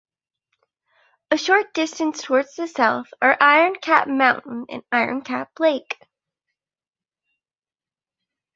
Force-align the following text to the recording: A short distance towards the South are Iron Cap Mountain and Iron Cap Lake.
A 1.29 1.37
short 1.37 1.75
distance 1.75 2.23
towards 2.23 2.55
the 2.55 2.67
South 2.67 3.13
are 3.21 3.37
Iron 3.39 3.75
Cap 3.75 4.07
Mountain 4.07 4.65
and 4.67 4.81
Iron 4.91 5.21
Cap 5.21 5.51
Lake. 5.59 6.03